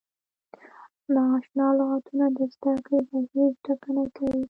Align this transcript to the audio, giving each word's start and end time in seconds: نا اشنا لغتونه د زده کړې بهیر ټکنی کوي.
نا 1.13 1.23
اشنا 1.37 1.67
لغتونه 1.77 2.25
د 2.37 2.39
زده 2.53 2.73
کړې 2.85 2.99
بهیر 3.11 3.51
ټکنی 3.65 4.05
کوي. 4.17 4.37